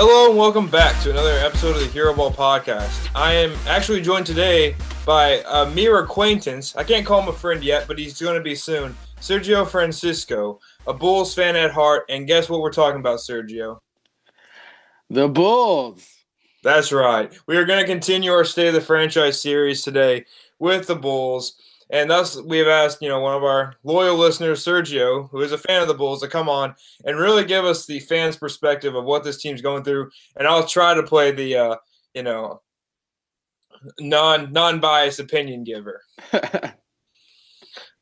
[0.00, 3.10] Hello and welcome back to another episode of the Hero Ball Podcast.
[3.16, 6.76] I am actually joined today by a mere acquaintance.
[6.76, 8.96] I can't call him a friend yet, but he's going to be soon.
[9.20, 13.80] Sergio Francisco, a Bulls fan at heart, and guess what we're talking about, Sergio?
[15.10, 16.08] The Bulls.
[16.62, 17.36] That's right.
[17.48, 20.26] We are going to continue our State of the Franchise series today
[20.60, 21.54] with the Bulls.
[21.90, 25.52] And thus, we have asked, you know, one of our loyal listeners, Sergio, who is
[25.52, 26.74] a fan of the Bulls, to come on
[27.04, 30.10] and really give us the fans' perspective of what this team's going through.
[30.36, 31.76] And I'll try to play the, uh,
[32.12, 32.60] you know,
[33.98, 36.02] non non biased opinion giver.
[36.32, 36.74] but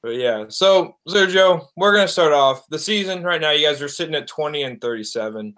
[0.05, 3.51] yeah, so Sergio, we're gonna start off the season right now.
[3.51, 5.55] You guys are sitting at twenty and thirty seven.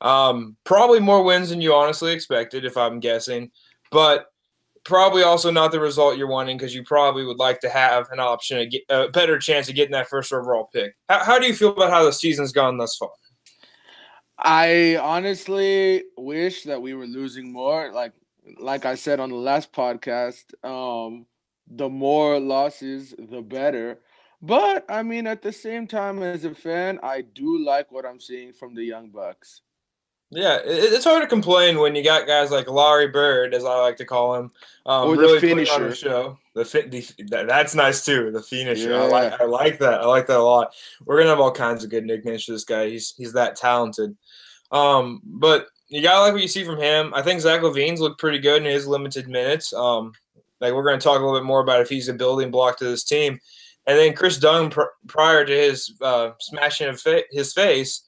[0.00, 3.50] Um, probably more wins than you honestly expected, if I'm guessing.
[3.90, 4.26] But
[4.84, 8.20] probably also not the result you're wanting because you probably would like to have an
[8.20, 10.94] option, a, get, a better chance of getting that first overall pick.
[11.08, 13.10] How, how do you feel about how the season's gone thus far?
[14.38, 17.92] I honestly wish that we were losing more.
[17.92, 18.12] Like
[18.58, 21.26] like I said on the last podcast, um,
[21.66, 24.00] the more losses, the better.
[24.42, 28.20] But I mean, at the same time, as a fan, I do like what I'm
[28.20, 29.62] seeing from the Young Bucks.
[30.34, 33.96] Yeah, it's hard to complain when you got guys like Larry Bird, as I like
[33.98, 34.50] to call him,
[34.84, 35.72] um, or the really finisher.
[35.74, 36.38] On the show.
[36.54, 38.32] The, fit, the that's nice too.
[38.32, 39.02] The finisher, yeah.
[39.02, 39.40] I like.
[39.40, 40.00] I like that.
[40.00, 40.74] I like that a lot.
[41.04, 42.88] We're gonna have all kinds of good nicknames for this guy.
[42.88, 44.16] He's he's that talented.
[44.72, 47.12] Um, but you gotta like what you see from him.
[47.14, 49.72] I think Zach LaVine's looked pretty good in his limited minutes.
[49.72, 50.12] Um,
[50.60, 52.84] like we're gonna talk a little bit more about if he's a building block to
[52.84, 53.38] this team.
[53.86, 58.03] And then Kris Dunn, pr- prior to his uh, smashing of fa- his face,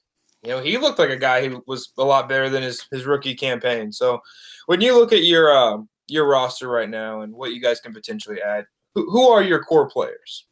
[0.47, 3.05] you know, he looked like a guy who was a lot better than his, his
[3.05, 3.91] rookie campaign.
[3.91, 4.21] So
[4.67, 7.91] when you look at your uh, your roster right now and what you guys can
[7.91, 10.45] potentially add, who, who are your core players?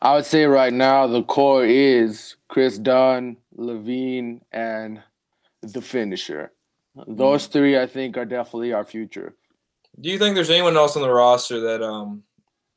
[0.00, 5.02] I would say right now the core is Kris Dunn, LaVine, and
[5.60, 6.52] the finisher.
[7.06, 7.52] Those mm-hmm.
[7.52, 9.36] three, I think, are definitely our future.
[10.00, 12.22] Do you think there's anyone else on the roster that um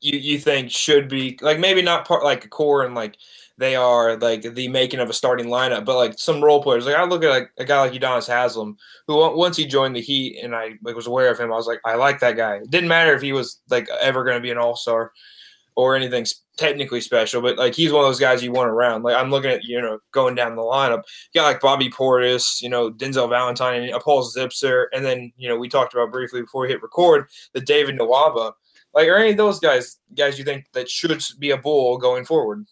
[0.02, 3.16] you you think should be like maybe not part like a core and like
[3.60, 6.86] they are like the making of a starting lineup, but like some role players.
[6.86, 10.00] Like I look at like a guy like Udonis Haslem, who once he joined the
[10.00, 12.54] Heat and I like was aware of him, I was like, I like that guy.
[12.54, 15.12] It didn't matter if he was like ever going to be an All Star
[15.76, 16.24] or anything
[16.56, 19.02] technically special, but like he's one of those guys you want around.
[19.02, 21.02] Like I'm looking at you know going down the lineup,
[21.34, 25.50] you got like Bobby Portis, you know Denzel Valentine, and Paul Zipser, and then you
[25.50, 28.52] know we talked about briefly before we hit record the David Nwaba.
[28.94, 32.24] Like are any of those guys guys you think that should be a bull going
[32.24, 32.64] forward?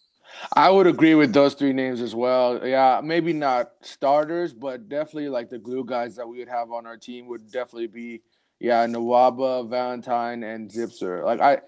[0.53, 2.65] I would agree with those three names as well.
[2.65, 6.85] Yeah, maybe not starters, but definitely like the glue guys that we would have on
[6.85, 8.21] our team would definitely be
[8.59, 11.23] yeah, Nwaba, Valentine, and Zipser.
[11.23, 11.59] Like I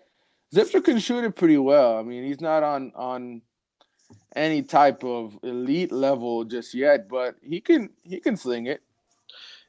[0.53, 1.97] Zipser can shoot it pretty well.
[1.97, 3.41] I mean, he's not on on
[4.35, 8.81] any type of elite level just yet, but he can he can sling it.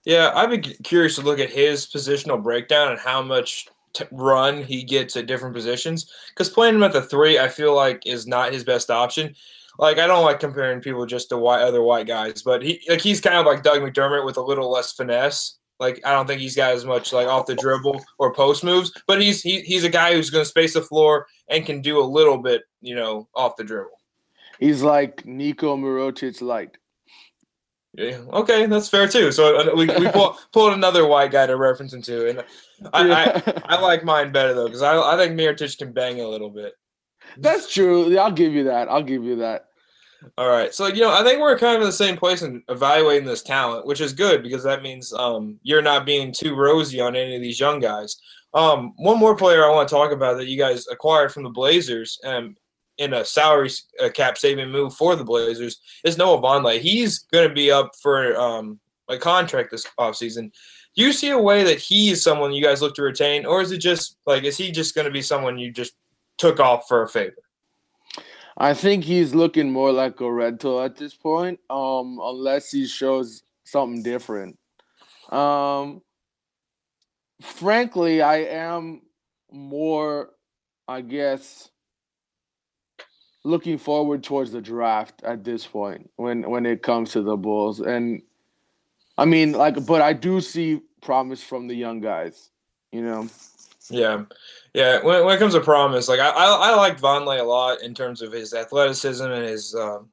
[0.04, 4.62] Yeah, I'd be curious to look at his positional breakdown and how much t- run
[4.62, 6.10] he gets at different positions.
[6.30, 9.34] Because playing him at the three, I feel like is not his best option.
[9.78, 13.00] Like I don't like comparing people just to white other white guys, but he like
[13.00, 15.58] he's kind of like Doug McDermott with a little less finesse.
[15.80, 18.92] Like I don't think he's got as much like off the dribble or post moves,
[19.06, 22.00] but he's he, he's a guy who's going to space the floor and can do
[22.00, 23.98] a little bit, you know, off the dribble.
[24.60, 26.76] He's like Niko Mirotic light.
[27.94, 29.30] Yeah, okay, that's fair too.
[29.32, 32.44] So uh, we, we pull, pulled another white guy to reference him to, and
[32.92, 33.42] I, yeah.
[33.46, 36.48] I, I, like mine better though because I, I think Mirotic can bang a little
[36.48, 36.72] bit.
[37.36, 38.16] That's true.
[38.16, 38.88] I'll give you that.
[38.88, 39.66] I'll give you that.
[40.38, 42.62] All right, so you know I think we're kind of in the same place in
[42.68, 46.98] evaluating this talent, which is good because that means um, you're not being too rosy
[47.00, 48.16] on any of these young guys.
[48.54, 51.50] Um, one more player I want to talk about that you guys acquired from the
[51.50, 52.56] Blazers, um,
[52.98, 53.70] in a salary
[54.14, 56.78] cap saving move for the Blazers is Noah Vonleh.
[56.78, 60.52] He's going to be up for um, a contract this offseason.
[60.94, 63.62] Do you see a way that he is someone you guys look to retain, or
[63.62, 65.94] is it just like is he just going to be someone you just
[66.36, 67.36] took off for a favor?
[68.58, 73.42] I think he's looking more like a rental at this point, um, unless he shows
[73.64, 74.58] something different.
[75.30, 76.02] Um,
[77.40, 79.02] frankly, I am
[79.50, 80.30] more,
[80.86, 81.70] I guess,
[83.44, 87.80] looking forward towards the draft at this point when when it comes to the Bulls.
[87.80, 88.22] And
[89.18, 92.50] I mean, like, but I do see promise from the young guys.
[92.92, 93.28] You know.
[93.90, 94.24] Yeah,
[94.74, 95.02] yeah.
[95.02, 97.94] When, when it comes to promise, like I I, I like Vonleh a lot in
[97.94, 100.08] terms of his athleticism and his um,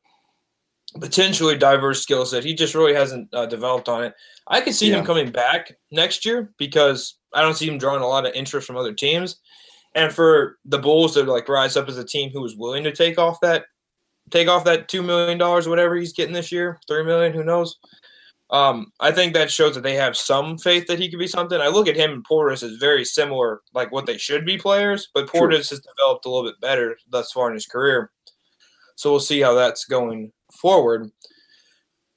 [0.99, 2.43] potentially diverse skill set.
[2.43, 4.15] He just really hasn't uh, developed on it.
[4.47, 4.99] I could see yeah.
[4.99, 8.65] him coming back next year because I don't see him drawing a lot of interest
[8.65, 9.37] from other teams.
[9.95, 12.91] And for the Bulls to like rise up as a team who was willing to
[12.91, 13.65] take off that
[14.29, 17.77] take off that two million dollars, whatever he's getting this year, three million, who knows?
[18.51, 21.61] Um, I think that shows that they have some faith that he could be something.
[21.61, 25.09] I look at him and Portis as very similar, like what they should be players,
[25.13, 25.77] but Portis True.
[25.77, 28.11] has developed a little bit better thus far in his career.
[28.95, 31.11] So we'll see how that's going forward.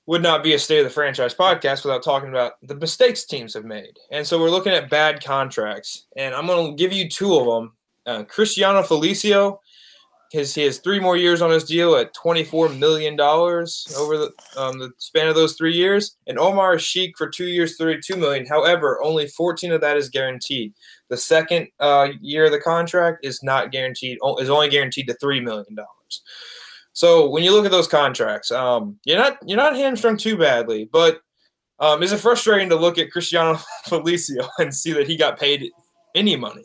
[0.07, 3.55] Would not be a state of the franchise podcast without talking about the mistakes teams
[3.55, 3.99] have made.
[4.11, 7.47] And so we're looking at bad contracts, and I'm going to give you two of
[7.47, 7.73] them.
[8.05, 9.59] Uh, Cristiano Felicio
[10.33, 14.17] his he has three more years on his deal at twenty four million dollars over
[14.17, 18.01] the um, the span of those three years, and Omer Asik for two years, thirty
[18.01, 18.47] two million.
[18.47, 20.73] However, only fourteen of that is guaranteed.
[21.11, 25.41] The second uh, year of the contract is not guaranteed; is only guaranteed to three
[25.41, 26.23] million dollars.
[26.93, 30.89] So when you look at those contracts, um, you're not you're not hamstrung too badly,
[30.93, 31.21] but
[31.79, 35.71] um, is it frustrating to look at Cristiano Felicio and see that he got paid
[36.15, 36.65] any money?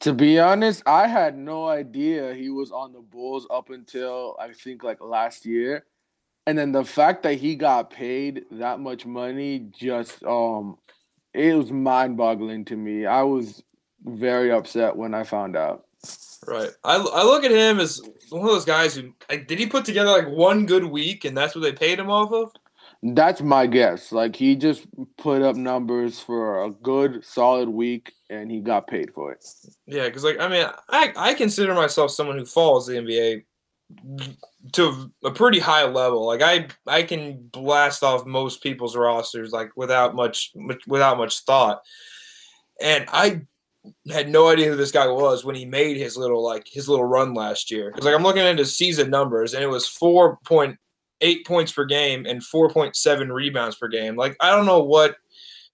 [0.00, 4.52] To be honest, I had no idea he was on the Bulls up until I
[4.52, 5.84] think like last year.
[6.46, 10.78] And then the fact that he got paid that much money just um
[11.34, 13.06] it was mind-boggling to me.
[13.06, 13.62] I was
[14.04, 15.84] very upset when I found out.
[16.46, 16.70] Right.
[16.82, 18.00] I, I look at him as
[18.30, 21.36] one of those guys who like, did he put together like one good week and
[21.36, 22.52] that's what they paid him off of?
[23.02, 24.12] That's my guess.
[24.12, 24.86] Like he just
[25.18, 29.44] put up numbers for a good solid week and he got paid for it.
[29.86, 33.44] Yeah, because like I mean, I I consider myself someone who follows the NBA
[34.72, 36.26] to a pretty high level.
[36.26, 40.52] Like I I can blast off most people's rosters like without much
[40.86, 41.82] without much thought.
[42.80, 43.42] And I
[44.10, 47.04] had no idea who this guy was when he made his little like his little
[47.04, 47.90] run last year.
[47.90, 50.78] Because like I'm looking at his season numbers and it was four point
[51.22, 54.16] eight points per game and 4.7 rebounds per game.
[54.16, 55.16] Like, I don't know what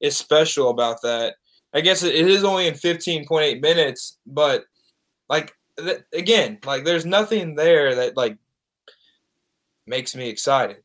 [0.00, 1.34] is special about that.
[1.74, 4.64] I guess it is only in 15.8 minutes, but
[5.28, 8.38] like, th- again, like, there's nothing there that like
[9.86, 10.78] makes me excited.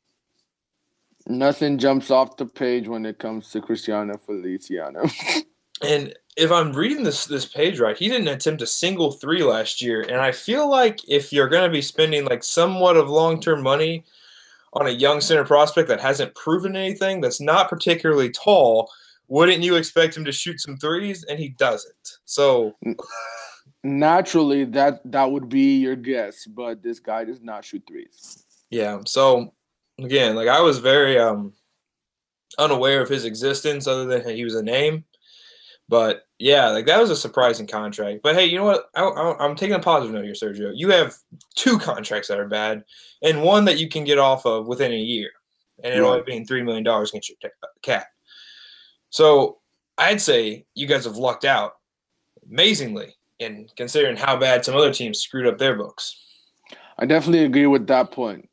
[1.26, 5.06] Nothing jumps off the page when it comes to Cristiano Feliciano.
[5.82, 9.82] and if I'm reading this this page right, he didn't attempt a single three last
[9.82, 13.40] year, and I feel like if you're going to be spending like somewhat of long
[13.40, 14.04] term money
[14.74, 18.90] on a young center prospect that hasn't proven anything, that's not particularly tall,
[19.28, 21.24] wouldn't you expect him to shoot some threes?
[21.26, 22.18] And he doesn't.
[22.26, 22.76] So
[23.84, 28.44] naturally, that that would be your guess, but this guy does not shoot threes.
[28.72, 29.00] Yeah.
[29.06, 29.54] So
[30.00, 31.54] again, like I was very um
[32.58, 35.06] unaware of his existence, other than he was a name.
[35.90, 38.22] But yeah, like that was a surprising contract.
[38.24, 38.86] But hey, you know what?
[38.96, 40.72] I, am taking a positive note here, Sergio.
[40.74, 41.16] You have
[41.56, 42.84] two contracts that are bad,
[43.22, 45.30] and one that you can get off of within a year,
[45.84, 46.08] and it right.
[46.08, 48.08] only being three million dollars against your uh, cap.
[49.10, 49.60] So
[49.98, 51.74] I'd say you guys have lucked out
[52.50, 56.20] amazingly, in considering how bad some other teams screwed up their books.
[56.98, 58.50] I definitely agree with that point.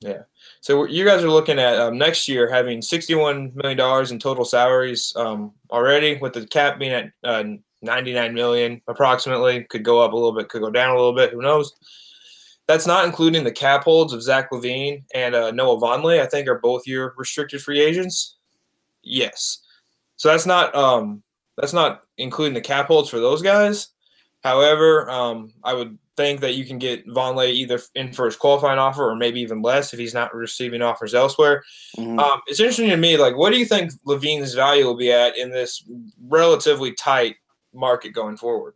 [0.00, 0.22] Yeah.
[0.60, 5.12] So you guys are looking at um, next year having $61 million in total salaries
[5.16, 7.44] um, already, with the cap being at uh,
[7.82, 9.64] 99 million approximately.
[9.64, 11.32] Could go up a little bit, could go down a little bit.
[11.32, 11.74] Who knows?
[12.66, 16.20] That's not including the cap holds of Zach LaVine and uh, Noah Vonleh.
[16.20, 18.36] I think are both your restricted free agents.
[19.02, 19.60] Yes.
[20.16, 21.22] So that's not um,
[21.56, 23.88] that's not including the cap holds for those guys.
[24.44, 28.78] However, um, I would think that you can get Vonleh either in for his qualifying
[28.78, 31.64] offer or maybe even less if he's not receiving offers elsewhere.
[31.96, 32.18] Mm-hmm.
[32.18, 35.38] Um, it's interesting to me, like, what do you think LaVine's value will be at
[35.38, 35.82] in this
[36.28, 37.36] relatively tight
[37.72, 38.74] market going forward?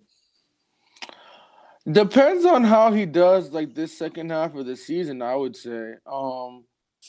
[1.90, 5.20] Depends on how he does, like this second half of the season.
[5.20, 6.64] I would say, um,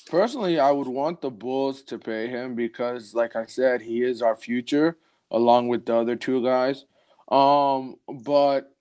[0.08, 4.22] personally, I would want the Bulls to pay him because, like I said, he is
[4.22, 4.98] our future
[5.32, 6.84] along with the other two guys.
[7.32, 8.75] Um, but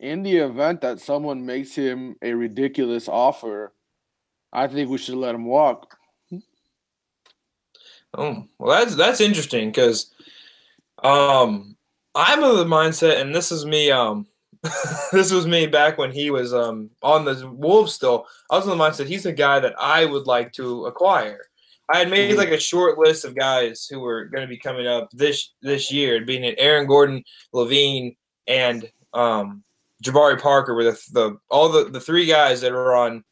[0.00, 3.72] in the event that someone makes him a ridiculous offer,
[4.52, 5.96] I think we should let him walk.
[8.14, 10.12] Oh, well, that's that's interesting because
[11.04, 11.76] um,
[12.14, 13.90] I'm of the mindset, and this is me.
[13.90, 14.26] Um,
[15.12, 17.94] this was me back when he was um, on the Wolves.
[17.94, 21.46] Still, I was in the mindset he's a guy that I would like to acquire.
[21.92, 24.86] I had made like a short list of guys who were going to be coming
[24.86, 27.22] up this this year, being it Aaron Gordon,
[27.54, 28.16] LaVine,
[28.48, 29.62] and um,
[30.02, 33.24] Jabari Parker were the, the all the, the three guys that were on.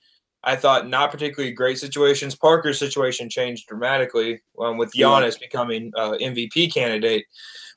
[0.44, 2.37] I thought not particularly great situations.
[2.37, 5.46] Parker's situation changed dramatically um, with Giannis yeah.
[5.46, 7.25] becoming uh, MVP candidate.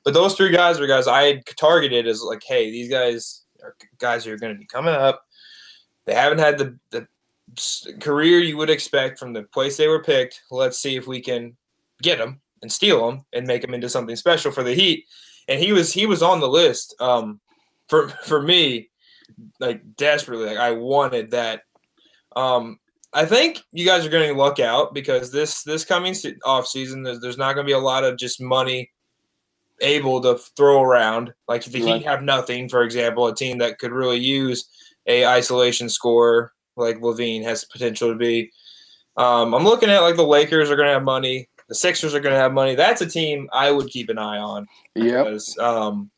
[0.04, 3.76] But those three guys were guys I had targeted as like, hey, these guys are
[3.98, 5.22] guys who are going to be coming up.
[6.06, 7.06] They haven't had the, the
[8.00, 10.42] career you would expect from the place they were picked.
[10.50, 11.56] Let's see if we can
[12.00, 15.06] get them and steal them and make them into something special for the Heat.
[15.48, 16.94] And he was he was on the list.
[17.00, 17.40] Um,
[17.92, 18.88] for for me,
[19.60, 21.60] like desperately, like I wanted that.
[22.34, 22.78] Um,
[23.12, 27.02] I think you guys are going to luck out because this this coming off season,
[27.02, 28.90] there's, there's not going to be a lot of just money
[29.82, 31.34] able to throw around.
[31.48, 31.96] Like if the right.
[31.96, 34.66] Heat have nothing, for example, a team that could really use
[35.06, 38.50] a isolation score like LaVine has potential to be.
[39.18, 41.50] Um, I'm looking at like the Lakers are going to have money.
[41.68, 42.74] The Sixers are going to have money.
[42.74, 44.66] That's a team I would keep an eye on.
[44.94, 45.36] Yeah.
[45.60, 46.10] Um,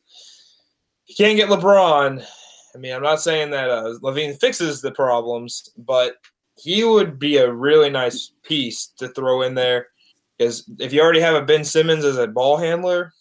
[1.07, 2.25] you can't get LeBron.
[2.73, 6.15] I mean, I'm not saying that uh, LaVine fixes the problems, but
[6.57, 9.87] he would be a really nice piece to throw in there.
[10.37, 13.13] Because if you already have a Ben Simmons as a ball handler,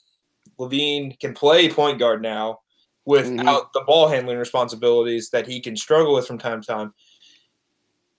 [0.58, 2.60] LaVine can play point guard now
[3.04, 3.68] without mm-hmm.
[3.74, 6.94] the ball handling responsibilities that he can struggle with from time to time.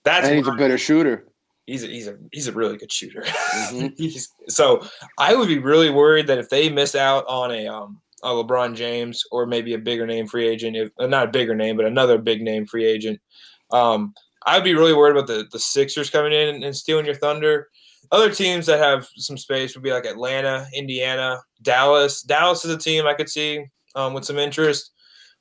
[0.04, 1.26] That's and he's a better shooter.
[1.66, 3.22] He's a, he's a he's a really good shooter.
[3.22, 4.06] Mm-hmm.
[4.48, 4.86] so
[5.18, 8.74] I would be really worried that if they miss out on a um a LeBron
[8.74, 11.86] James or maybe a bigger name free agent, if uh, not a bigger name, but
[11.86, 13.20] another big name free agent,
[13.72, 14.12] um,
[14.44, 17.68] I'd be really worried about the the Sixers coming in and, stealing your thunder.
[18.10, 22.22] Other teams that have some space would be like Atlanta, Indiana, Dallas.
[22.22, 23.64] Dallas is a team I could see
[23.94, 24.92] um, with some interest.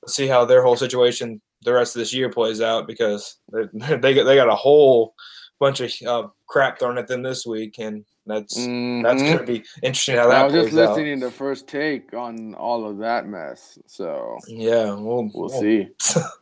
[0.02, 4.14] Let's see how their whole situation the rest of this year plays out because they
[4.14, 5.16] got they got a whole
[5.60, 9.04] bunch of uh, crap thrown at them this week, and that's mm-hmm.
[9.04, 10.42] that's going to be interesting how that.
[10.42, 11.30] I was just listening out.
[11.30, 15.88] to first take on all of that mess, so yeah, we'll we'll, we'll see.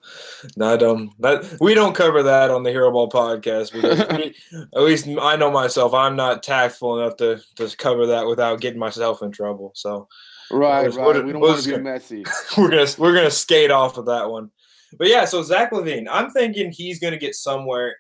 [0.58, 4.36] not um, that we don't cover that on the Hero Ball podcast because we,
[4.76, 8.80] at least I know myself, I'm not tactful enough to to cover that without getting
[8.80, 9.72] myself in trouble.
[9.76, 10.08] So.
[10.52, 11.26] Right, right.
[11.26, 12.24] we don't want to be messy.
[12.58, 14.52] We're gonna we're gonna skate off of that one.
[14.98, 17.96] But yeah, so Zach LaVine, I'm thinking he's going to get somewhere.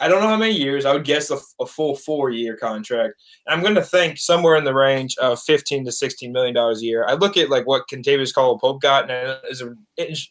[0.00, 0.84] I don't know how many years.
[0.84, 3.14] I would guess a, a full four year contract.
[3.46, 6.84] I'm going to think somewhere in the range of 15 to 16 million dollars a
[6.84, 7.06] year.
[7.06, 9.74] I look at like what Kentavious Caldwell Pope got, and it's a,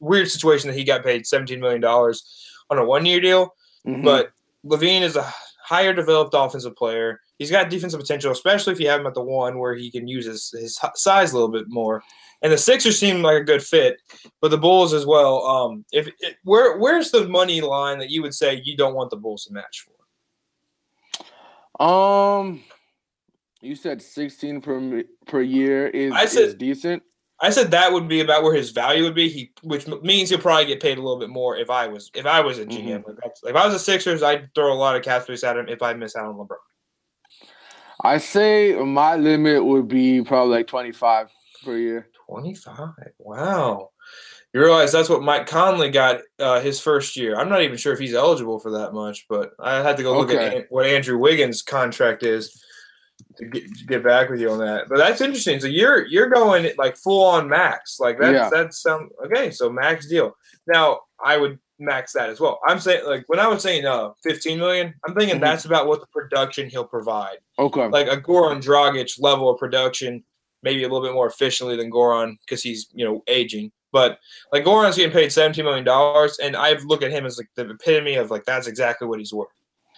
[0.02, 2.24] weird situation that he got paid 17 million dollars
[2.70, 3.56] on a one year deal.
[3.88, 4.04] Mm-hmm.
[4.04, 4.32] But
[4.66, 7.20] LaVine is a higher developed offensive player.
[7.40, 10.08] He's got defensive potential, especially if you have him at the one where he can
[10.08, 12.04] use his, his size a little bit more
[12.44, 14.02] and the Sixers seem like a good fit,
[14.42, 15.46] but the Bulls as well.
[15.46, 19.10] Um, if it, where where's the money line that you would say you don't want
[19.10, 19.94] the Bulls to match for?
[21.84, 22.62] Um,
[23.62, 27.02] you said sixteen per per year is, I said, is decent.
[27.40, 29.30] I said that would be about where his value would be.
[29.30, 32.26] He, which means he'll probably get paid a little bit more if I was if
[32.26, 33.04] I was a GM.
[33.04, 33.10] Mm-hmm.
[33.10, 35.70] Like if I was a Sixers, I'd throw a lot of cap space at him
[35.70, 36.58] if I miss out on LeBron.
[38.02, 41.30] I say my limit would be probably like twenty five
[41.64, 42.10] per year.
[42.34, 42.90] 25.
[43.20, 43.92] Wow.
[44.54, 47.36] You realize that's what Mike Conley got uh, his first year.
[47.36, 50.18] I'm not even sure if he's eligible for that much, but I had to go
[50.18, 50.58] look okay.
[50.58, 52.64] at what Andrew Wiggins' contract is
[53.38, 54.90] to get, to get, back with you on that.
[54.90, 55.60] But that's interesting.
[55.60, 58.50] So you're you're going like full on max, like that's yeah.
[58.52, 59.52] that's um okay.
[59.52, 60.36] So max deal.
[60.68, 62.60] Now I would max that as well.
[62.68, 65.46] I'm saying like when I was saying uh 15 million, I'm thinking mm-hmm.
[65.46, 67.38] that's about what the production he'll provide.
[67.60, 70.24] Okay, like a Goran Dragic level of production
[70.64, 73.72] maybe a little bit more efficiently than Goran because he's you know aging.
[73.92, 74.20] But
[74.52, 77.70] like Goran's getting paid seventeen million dollars, and I look at him as like the
[77.70, 79.50] epitome of like that's exactly what he's worth.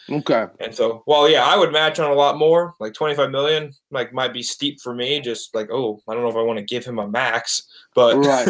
[0.09, 0.45] Okay.
[0.59, 2.75] And so, well, yeah, I would match on a lot more.
[2.79, 5.19] Like twenty five million, like might be steep for me.
[5.19, 7.63] Just like, oh, I don't know if I want to give him a max,
[7.95, 8.49] but right.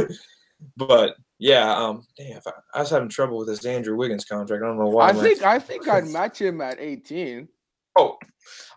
[0.76, 4.64] but yeah, um, damn, I, I, was having trouble with this Andrew Wiggins contract.
[4.64, 5.10] I don't know why.
[5.10, 7.48] I think I think I'd match him at eighteen.
[7.98, 8.18] Oh,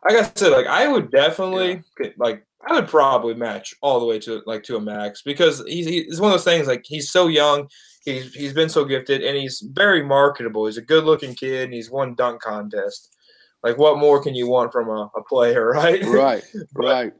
[0.09, 2.11] like I said, like I would definitely yeah.
[2.17, 5.87] like I would probably match all the way to like to a max because he's
[5.87, 7.69] he's one of those things like he's so young,
[8.05, 10.67] he's he's been so gifted, and he's very marketable.
[10.67, 13.15] He's a good looking kid, and he's won dunk contest.
[13.63, 16.03] Like, what more can you want from a, a player, right?
[16.05, 17.13] Right, but, right.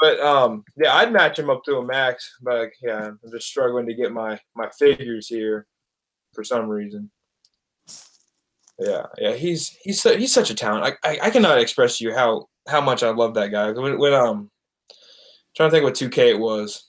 [0.00, 2.36] But um, yeah, I'd match him up to a max.
[2.40, 5.66] But like, yeah, I'm just struggling to get my my figures here
[6.34, 7.10] for some reason.
[8.78, 10.96] Yeah, yeah, he's he's he's such a talent.
[11.02, 13.72] I, I, I cannot express to you how how much I love that guy.
[13.72, 14.50] When, when um
[15.56, 16.88] trying to think what 2K it was,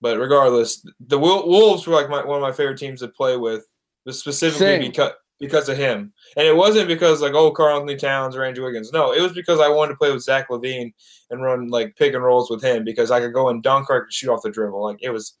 [0.00, 3.66] but regardless, the Wolves were like my, one of my favorite teams to play with,
[4.10, 4.80] specifically Same.
[4.90, 6.12] because because of him.
[6.36, 8.92] And it wasn't because like oh Karl-Anthony Towns or Andrew Wiggins.
[8.92, 10.92] No, it was because I wanted to play with Zach LaVine
[11.30, 14.06] and run like pick and rolls with him because I could go and dunk or
[14.10, 14.82] shoot off the dribble.
[14.82, 15.36] Like it was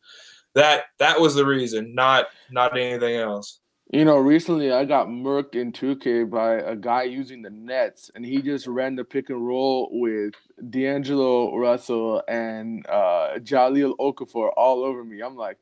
[0.54, 3.60] that that was the reason, not not anything else.
[3.94, 8.26] You know, recently I got murked in 2K by a guy using the Nets, and
[8.26, 10.34] he just ran the pick and roll with
[10.68, 15.20] D'Angelo Russell and uh, Jahlil Okafor all over me.
[15.20, 15.58] I'm like,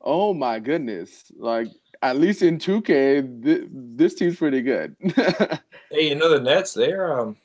[0.00, 1.30] oh my goodness!
[1.38, 1.68] Like
[2.02, 4.96] at least in 2K, th- this team's pretty good.
[5.00, 6.74] hey, you know the Nets?
[6.74, 7.36] They're um,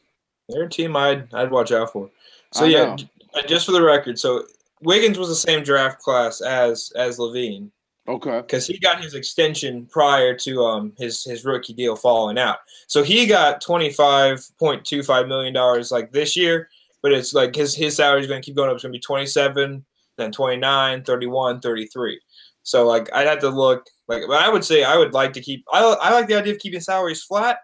[0.50, 2.10] they're a team I'd I'd watch out for.
[2.52, 3.42] So I yeah, know.
[3.46, 4.46] just for the record, so
[4.82, 7.70] Wiggins was the same draft class as as LaVine
[8.08, 8.42] Okay.
[8.42, 12.58] Because he got his extension prior to um his his rookie deal falling out.
[12.88, 16.70] So he got twenty five point two five million dollars like this year,
[17.04, 18.76] but it's like his his salary is going to keep going up.
[18.76, 19.86] It's going to be twenty seven,
[20.18, 22.22] then 29, 31, 33.
[22.64, 25.42] So like I'd have to look like but I would say I would like to
[25.42, 27.60] keep I I like the idea of keeping salaries flat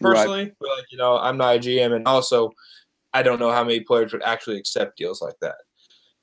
[0.00, 0.54] personally, right.
[0.60, 2.52] but like you know I'm not a GM and also
[3.12, 5.56] I don't know how many players would actually accept deals like that.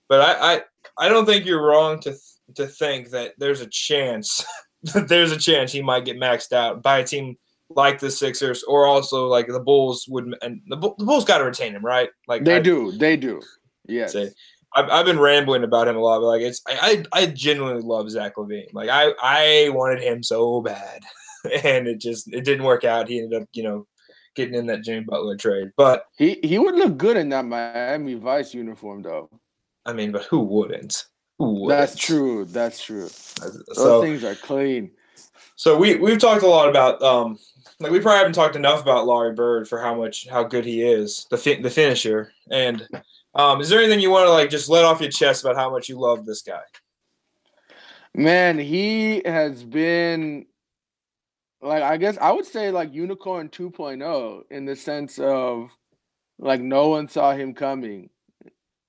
[0.10, 0.62] But I I,
[1.06, 2.16] I don't think you're wrong to
[2.56, 4.46] to think that there's a chance
[4.94, 7.38] that there's a chance he might get maxed out by a team
[7.70, 11.44] like the Sixers or also like the Bulls would and the, the Bulls got to
[11.44, 12.10] retain him, right?
[12.28, 13.42] Like they I, do, they do.
[13.90, 14.12] Yes.
[14.12, 14.32] Say,
[14.76, 17.82] I've, I've been rambling about him a lot, but like it's I, I, I genuinely
[17.82, 18.74] love Zach LaVine.
[18.74, 21.04] Like I I wanted him so bad,
[21.64, 23.08] and it just it didn't work out.
[23.08, 23.88] He ended up you know
[24.36, 28.16] getting in that Jimmy Butler trade, but he he would look good in that Miami
[28.16, 29.30] Vice uniform though.
[29.86, 31.06] I mean, but who wouldn't?
[31.40, 32.46] That's true.
[32.46, 33.10] That's true.
[33.40, 34.92] Those so, things are clean.
[35.56, 37.38] So we we've talked a lot about um
[37.80, 40.82] like we probably haven't talked enough about Larry Bird for how much how good he
[40.82, 42.88] is the fi- the finisher and
[43.36, 45.70] um, is there anything you want to like just let off your chest about how
[45.70, 46.62] much you love this guy?
[48.16, 50.48] Man, he has been
[51.62, 55.70] like I guess I would say like unicorn 2.0 in the sense of
[56.40, 58.10] like no one saw him coming.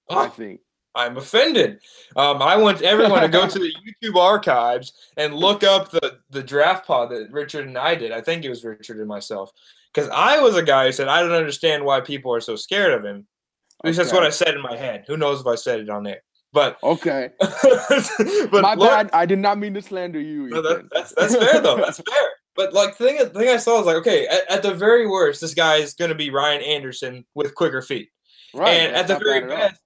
[0.09, 0.61] Oh, I think.
[0.95, 1.81] I'm offended.
[2.17, 6.43] Um, I want everyone to go to the YouTube archives and look up the the
[6.43, 8.13] draft pod that Richard and I did.
[8.13, 9.53] I think it was Richard and myself,
[9.93, 12.93] because I was a guy who said I don't understand why people are so scared
[12.93, 13.27] of him.
[13.81, 14.05] At least okay.
[14.05, 15.05] that's what I said in my head.
[15.07, 16.23] Who knows if I said it on there?
[16.53, 17.31] But okay.
[17.41, 19.11] but my Lord, bad.
[19.13, 20.49] I did not mean to slander you.
[20.49, 21.77] No, that, that's that's fair though.
[21.85, 22.29] That's fair.
[22.57, 25.07] But like the thing, the thing I saw was like, okay, at, at the very
[25.07, 28.09] worst, this guy is going to be Ryan Anderson with quicker feet.
[28.53, 28.71] Right.
[28.71, 29.81] And at the very best,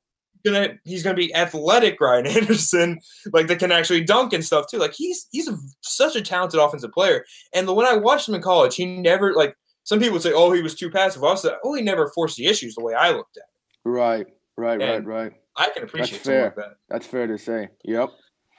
[0.44, 3.00] gonna he's gonna be athletic Ryan Anderson,
[3.32, 4.78] like that can actually dunk and stuff too.
[4.78, 7.24] Like he's he's a, such a talented offensive player.
[7.54, 10.32] And the, when I watched him in college, he never like some people would say,
[10.32, 11.24] oh, he was too passive.
[11.24, 13.42] I said, oh, he never forced the issues the way I looked at.
[13.42, 13.88] It.
[13.88, 15.32] Right, right, and right, right.
[15.56, 16.44] I can appreciate That's fair.
[16.44, 16.74] Like that.
[16.88, 17.68] That's fair to say.
[17.84, 18.10] Yep.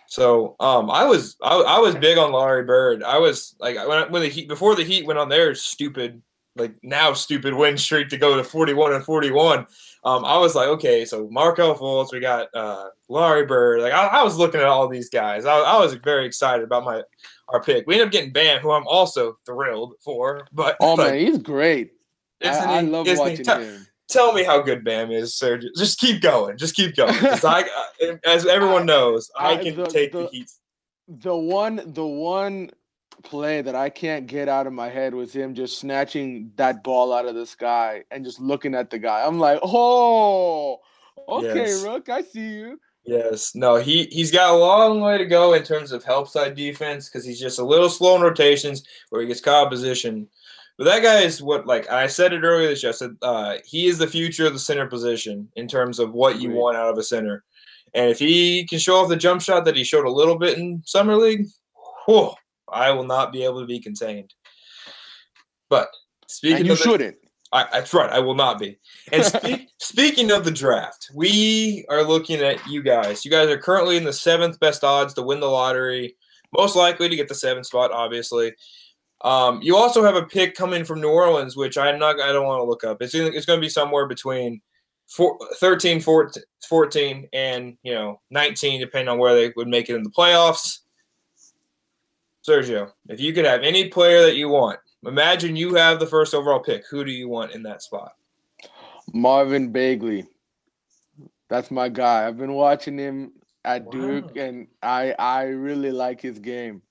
[0.07, 3.03] So um, I was I, I was big on Larry Bird.
[3.03, 6.21] I was like when when the Heat before the Heat went on their stupid
[6.55, 9.65] like now stupid win streak to go to 41 and 41.
[10.03, 13.81] Um, I was like, okay, so Markelle Fultz, we got uh, Larry Bird.
[13.81, 15.45] Like I, I, was looking at all these guys.
[15.45, 17.01] I, I, was very excited about my
[17.49, 17.87] our pick.
[17.87, 20.47] We ended up getting Bam, who I'm also thrilled for.
[20.51, 21.93] But oh but, man, he's great.
[22.43, 25.59] I, I, love watching him tell me how good Bam is, sir.
[25.77, 26.57] Just keep going.
[26.57, 27.15] Just keep going.
[27.21, 27.67] I,
[28.25, 30.51] as everyone knows, I can the, take the, the heat.
[31.07, 32.69] The one, the one
[33.23, 37.13] play that I can't get out of my head was him just snatching that ball
[37.13, 39.25] out of the sky and just looking at the guy.
[39.25, 40.79] I'm like, oh,
[41.27, 41.83] okay, yes.
[41.83, 42.79] Rook, I see you.
[43.05, 46.55] Yes, no, he he's got a long way to go in terms of help side
[46.55, 50.27] defense because he's just a little slow in rotations where he gets caught position.
[50.77, 52.91] But that guy is what like I said it earlier this year.
[52.91, 56.39] I said uh, he is the future of the center position in terms of what
[56.39, 57.43] you want out of a center.
[57.93, 60.57] And if he can show off the jump shot that he showed a little bit
[60.57, 61.47] in summer league,
[62.05, 62.31] whew,
[62.73, 64.33] I will not be able to be contained.
[65.69, 65.89] But
[66.27, 67.17] speaking, and you of the, shouldn't.
[67.51, 68.09] I, that's right.
[68.09, 68.79] I will not be.
[69.11, 73.23] And speak, speaking of the draft, we are looking at you guys.
[73.23, 76.15] You guys are currently in the seventh best odds to win the lottery.
[76.51, 78.53] Most likely to get the seventh spot, obviously.
[79.23, 82.19] Um, you also have a pick coming from New Orleans, which I'm not.
[82.19, 83.01] I don't want to look up.
[83.01, 84.61] It's it's going to be somewhere between
[85.07, 89.95] four, 13, 14, 14, and you know 19, depending on where they would make it
[89.95, 90.79] in the playoffs.
[92.47, 96.33] Sergio, if you could have any player that you want, imagine you have the first
[96.33, 96.83] overall pick.
[96.89, 98.13] Who do you want in that spot?
[99.13, 100.25] Marvin Bagley.
[101.49, 102.27] That's my guy.
[102.27, 103.91] I've been watching him at wow.
[103.91, 106.81] Duke, and I I really like his game.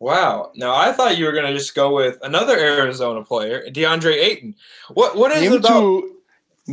[0.00, 0.50] Wow.
[0.56, 4.54] Now I thought you were gonna just go with another Arizona player, DeAndre Ayton.
[4.94, 5.80] What what is Him it about?
[5.80, 6.16] Too,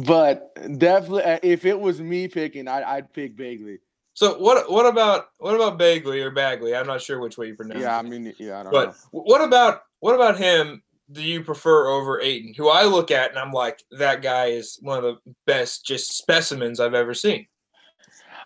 [0.05, 3.79] but definitely, uh, if it was me picking, I'd, I'd pick Bagley.
[4.19, 6.75] So what what about what about Bagley or Bagley?
[6.75, 7.79] I'm not sure which way you pronounce.
[7.79, 9.21] Yeah, I mean, yeah, I don't but know.
[9.21, 10.83] what about what about him?
[11.09, 14.77] Do you prefer over Ayton, who I look at and I'm like, that guy is
[14.81, 17.47] one of the best just specimens I've ever seen.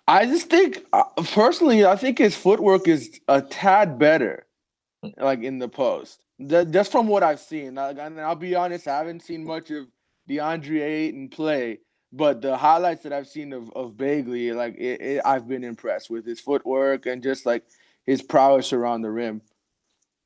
[0.07, 4.45] I just think, uh, personally, I think his footwork is a tad better
[5.17, 6.23] like in the post.
[6.37, 7.79] That, just from what I've seen.
[7.79, 9.87] And I'll be honest, I haven't seen much of
[10.29, 11.79] DeAndre Ayton play,
[12.13, 16.11] but the highlights that I've seen of, of Bagley, like it, it, I've been impressed
[16.11, 17.63] with his footwork and just like
[18.05, 19.41] his prowess around the rim.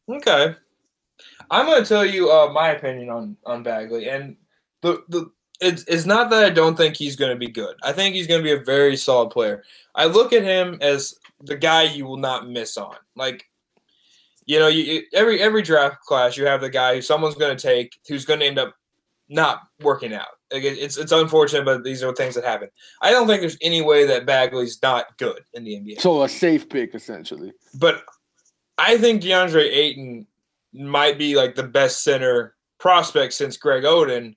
[0.09, 0.53] Okay,
[1.49, 4.35] I'm going to tell you uh, my opinion on on Bagley, and
[4.81, 7.75] the the it's it's not that I don't think he's going to be good.
[7.81, 9.63] I think he's going to be a very solid player.
[9.95, 12.95] I look at him as the guy you will not miss on.
[13.15, 13.45] Like,
[14.45, 17.61] you know, you, every every draft class you have the guy who someone's going to
[17.61, 18.75] take who's going to end up
[19.29, 20.27] not working out.
[20.51, 22.69] Like, it's it's unfortunate, but these are things that happen.
[23.01, 25.99] I don't think there's any way that Bagley's not good in the NBA.
[25.99, 27.51] So a safe pick essentially.
[27.73, 28.03] But
[28.77, 30.27] I think DeAndre Ayton
[30.73, 34.35] might be like the best center prospect since Greg Oden.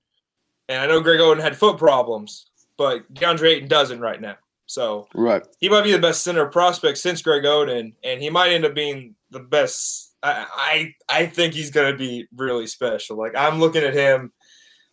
[0.69, 4.37] And I know Greg Oden had foot problems, but DeAndre Ayton doesn't right now.
[4.67, 8.53] So right, he might be the best center prospect since Greg Oden, and he might
[8.53, 10.15] end up being the best.
[10.23, 13.17] I I, I think he's going to be really special.
[13.17, 14.33] Like I'm looking at him,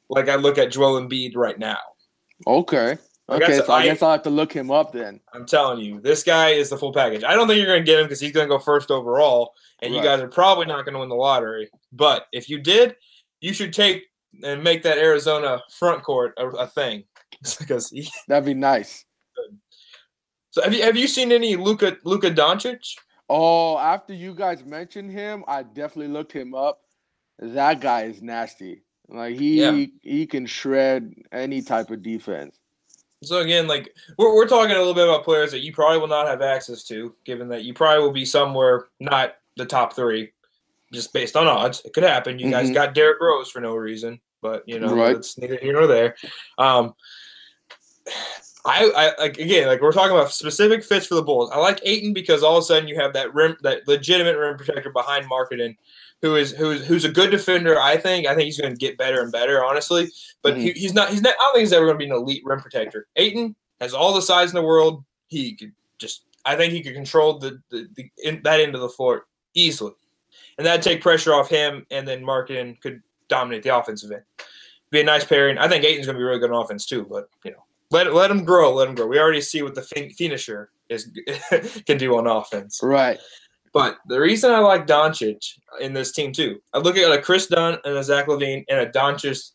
[0.09, 1.79] like I look at Joel Embiid right now.
[2.45, 2.97] Okay.
[3.29, 5.19] Okay, so I, I guess I'll have to look him up then.
[5.33, 7.25] I'm telling you, this guy is the full package.
[7.25, 9.53] I don't think you're going to get him because he's going to go first overall,
[9.81, 9.97] and right.
[9.97, 11.69] you guys are probably not going to win the lottery.
[11.91, 12.95] But if you did,
[13.41, 14.03] you should take
[14.43, 17.03] and make that Arizona front court a, a thing
[17.59, 19.03] because he, that'd be nice.
[20.51, 22.95] So have you have you seen any Luka Luka Doncic?
[23.29, 26.79] Oh, after you guys mentioned him, I definitely looked him up.
[27.39, 28.83] That guy is nasty.
[29.09, 29.85] Like he yeah.
[30.01, 32.59] he can shred any type of defense.
[33.23, 36.07] So again, like we're we're talking a little bit about players that you probably will
[36.07, 40.31] not have access to, given that you probably will be somewhere not the top three,
[40.93, 41.81] just based on odds.
[41.85, 42.37] It could happen.
[42.37, 42.51] You mm-hmm.
[42.51, 45.15] guys got Derrick Rose for no reason, but you know right.
[45.15, 46.15] it's neither here nor there.
[46.57, 46.93] Um,
[48.65, 51.49] I, I like again, like we're talking about specific fits for the Bulls.
[51.51, 54.57] I like Ayton because all of a sudden you have that rim, that legitimate rim
[54.57, 55.77] protector behind Markkanen,
[56.21, 57.79] who is who's who's a good defender.
[57.79, 58.27] I think.
[58.27, 60.09] I think he's going to get better and better, honestly.
[60.41, 60.61] But mm-hmm.
[60.61, 61.09] he, he's not.
[61.09, 61.33] He's not.
[61.33, 63.07] I don't think he's ever going to be an elite rim protector.
[63.15, 65.03] Ayton has all the size in the world.
[65.27, 66.23] He could just.
[66.45, 69.93] I think he could control the the, the in, that end of the floor easily,
[70.57, 71.85] and that'd take pressure off him.
[71.91, 74.23] And then Markkanen could dominate the offensive end.
[74.89, 75.57] Be a nice pairing.
[75.57, 77.05] I think Ayton's going to be really good on offense too.
[77.09, 78.73] But you know let let him grow.
[78.73, 79.07] Let him grow.
[79.07, 81.09] We already see what the fin- finisher is
[81.85, 82.79] can do on offense.
[82.83, 83.19] Right.
[83.73, 87.47] But the reason I like Doncic in this team too, I look at a Kris
[87.47, 89.51] Dunn and a Zach LaVine and a Doncic.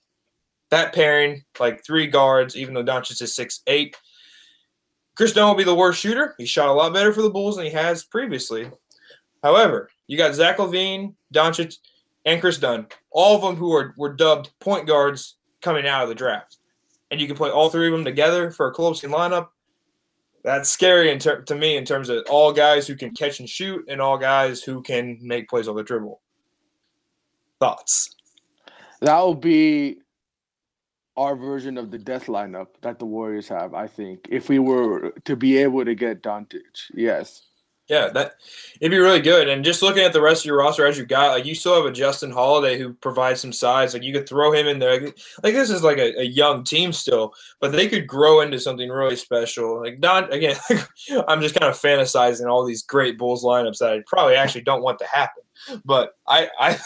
[0.71, 3.97] That pairing, like three guards, even though Doncic is six eight.
[5.15, 6.35] Kris Dunn will be the worst shooter.
[6.39, 8.71] He shot a lot better for the Bulls than he has previously.
[9.43, 11.77] However, you got Zach LaVine, Doncic,
[12.25, 16.09] and Kris Dunn, all of them who are were dubbed point guards coming out of
[16.09, 16.57] the draft
[17.13, 19.49] and you can play all three of them together for a closing lineup,
[20.43, 23.49] that's scary in ter- to me in terms of all guys who can catch and
[23.49, 26.21] shoot and all guys who can make plays on the dribble.
[27.61, 28.15] Thoughts?
[29.01, 29.99] That will be
[31.17, 35.13] our version of the death lineup that the Warriors have, I think, if we were
[35.25, 36.61] to be able to get Doncic.
[36.95, 37.47] Yes.
[37.93, 38.37] Yeah, that
[38.81, 39.51] it'd be really good.
[39.51, 41.75] And just looking at the rest of your roster as you got, like you still
[41.75, 43.93] have a Justin Holiday who provides some size.
[43.93, 44.99] Like you could throw him in there.
[45.43, 48.89] Like this is like a, a young team still, but they could grow into something
[48.89, 49.79] really special.
[49.79, 50.57] Like not again,
[51.29, 54.83] I'm just kind of fantasizing all these great Bulls lineups that I probably actually don't
[54.83, 55.43] want to happen.
[55.85, 56.79] But I I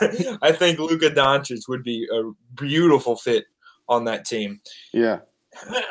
[0.40, 3.44] I think Luka Doncic would be a beautiful fit
[3.86, 4.62] on that team.
[4.94, 5.18] Yeah.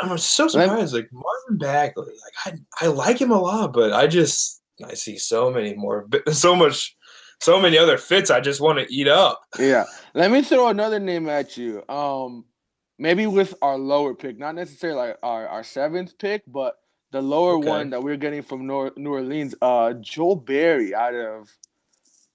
[0.01, 0.95] I'm so surprised.
[0.95, 5.17] Like Marvin Bagley, like I, I like him a lot, but I just I see
[5.17, 6.95] so many more, so much,
[7.39, 8.31] so many other fits.
[8.31, 9.41] I just want to eat up.
[9.59, 9.85] Yeah.
[10.13, 11.83] Let me throw another name at you.
[11.89, 12.45] Um,
[12.97, 16.75] maybe with our lower pick, not necessarily like our, our seventh pick, but
[17.11, 17.67] the lower okay.
[17.67, 19.55] one that we're getting from North, New Orleans.
[19.61, 21.49] Uh, Joel Berry out of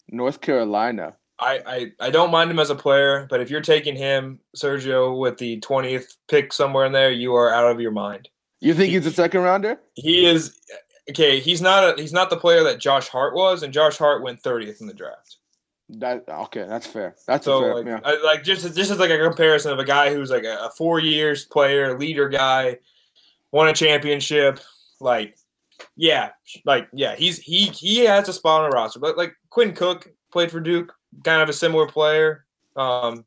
[0.09, 1.17] North Carolina.
[1.41, 1.61] I,
[2.01, 5.39] I, I don't mind him as a player, but if you're taking him, Sergio, with
[5.39, 8.29] the 20th pick somewhere in there, you are out of your mind.
[8.61, 9.79] You think he's a second rounder?
[9.95, 10.59] He is
[11.11, 11.41] okay.
[11.41, 14.43] He's not a, he's not the player that Josh Hart was, and Josh Hart went
[14.43, 15.37] 30th in the draft.
[15.91, 17.17] That okay, that's fair.
[17.27, 18.01] That's so fair, like, yeah.
[18.05, 20.71] I, like just this is like a comparison of a guy who's like a, a
[20.77, 22.79] four years player, leader guy,
[23.53, 24.61] won a championship.
[25.01, 25.39] Like,
[25.97, 26.31] yeah,
[26.67, 30.13] like yeah, he's he he has a spot on the roster, but like Quinn Cook
[30.31, 30.93] played for Duke,
[31.25, 32.45] kind of a similar player.
[32.77, 33.25] Um,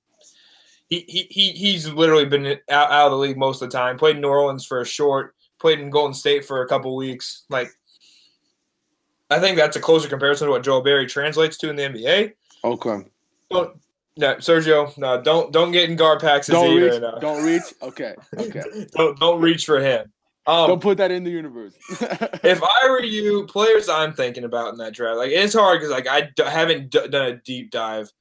[0.87, 3.97] he, he, he he's literally been out, out of the league most of the time.
[3.97, 7.45] Played in New Orleans for a short, played in Golden State for a couple weeks.
[7.49, 7.69] Like,
[9.29, 12.33] I think that's a closer comparison to what Joel Berry translates to in the NBA.
[12.63, 13.05] Okay.
[13.49, 13.77] Don't,
[14.17, 16.91] no, Sergio, no, don't don't get in GarPax's don't either.
[16.91, 17.19] Reach, no.
[17.19, 17.63] Don't reach.
[17.81, 18.15] Okay.
[18.37, 18.61] Okay.
[18.91, 20.11] don't don't reach for him.
[20.47, 21.75] Um, Don't put that in the universe.
[22.43, 25.91] if I were you, players I'm thinking about in that draft, like it's hard because
[25.91, 28.11] like I d- haven't d- done a deep dive,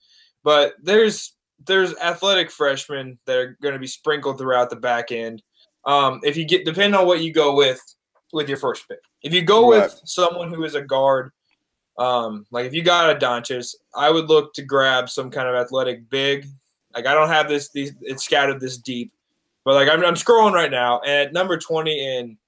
[0.45, 1.33] but there's
[1.67, 5.43] there's athletic freshmen that are going to be sprinkled throughout the back end.
[5.85, 7.81] Um, if you get depending on what you go with
[8.33, 9.83] with your first pick, if you go right.
[9.83, 11.33] with someone who is a guard,
[11.99, 15.55] um, like if you got a Doncic, I would look to grab some kind of
[15.55, 16.47] athletic big.
[16.95, 19.13] Like I don't have this these it's scattered this deep
[19.65, 22.39] but like I'm, I'm scrolling right now, and at number 20 in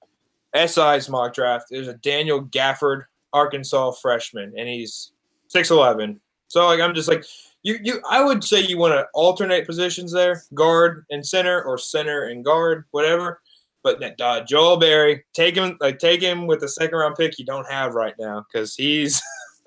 [0.55, 1.67] SI's mock draft.
[1.69, 5.13] There's a Daniel Gafford, Arkansas freshman, and he's
[5.47, 6.19] six eleven.
[6.53, 7.25] So like I'm just like
[7.63, 11.79] you you I would say you want to alternate positions there, guard and center, or
[11.79, 13.41] center and guard, whatever.
[13.81, 17.45] But uh, Joel Berry, take him like take him with the second round pick you
[17.45, 19.19] don't have right now because he's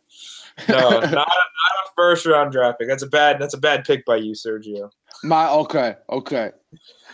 [0.68, 2.87] no not a, not a first round draft pick.
[2.87, 4.88] That's a bad that's a bad pick by you, Sergio.
[5.25, 6.53] My okay, okay.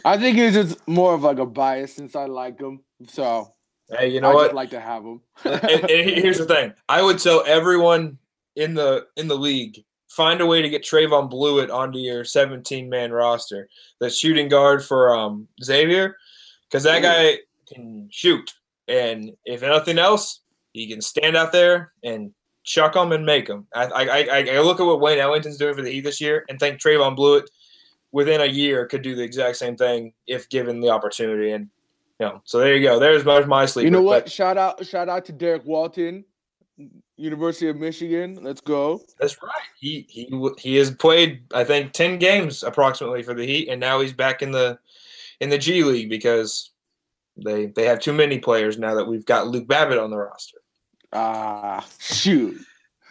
[0.05, 2.81] I think it's just more of like a bias since I like him.
[3.09, 3.55] So
[3.89, 4.45] hey, you know I what?
[4.49, 5.23] just like to have him.
[5.45, 8.19] and, and here's the thing: I would tell everyone
[8.57, 12.89] in the in the league find a way to get Trevon Bluiett onto your 17
[12.89, 13.69] man roster.
[13.99, 16.17] The shooting guard for um, Xavier,
[16.69, 17.39] because that guy
[17.73, 18.53] can shoot,
[18.89, 20.41] and if nothing else,
[20.73, 22.33] he can stand out there and
[22.65, 23.67] chuck them and make them.
[23.75, 26.59] I I, I, look at what Wayne Ellington's doing for the Heat this year, and
[26.59, 27.47] think Trevon Bluiett
[28.13, 31.53] within a year could do the exact same thing if given the opportunity.
[31.53, 31.71] And
[32.21, 32.99] you know, so there you go.
[32.99, 33.87] There's my, my sleeper.
[33.87, 34.25] You know what?
[34.25, 36.25] But shout out, shout out to Derrick Walton,
[37.17, 38.39] University of Michigan.
[38.43, 39.03] Let's go.
[39.21, 39.51] that's right.
[39.79, 44.01] He he he has played I think ten games approximately for the Heat, and now
[44.01, 44.79] he's back in the
[45.41, 46.71] in the G League because
[47.37, 50.59] they they have too many players now that we've got Luke Babbitt on the roster.
[51.13, 52.59] Ah, shoot.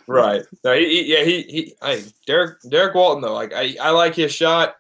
[0.08, 0.42] Right.
[0.64, 4.16] No, he, he- yeah, he he I, Derrick Derrick Walton though, like I, I like
[4.16, 4.76] his shot.